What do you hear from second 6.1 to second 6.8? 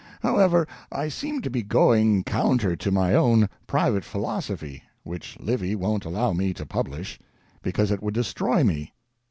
me to